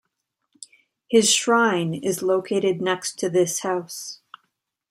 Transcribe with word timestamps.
His 1.11 1.31
shrine 1.31 1.93
is 1.93 2.23
located 2.23 2.81
next 2.81 3.19
to 3.19 3.29
this 3.29 3.59
house. 3.59 4.19